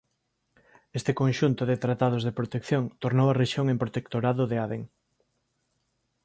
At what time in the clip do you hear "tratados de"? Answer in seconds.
1.83-2.35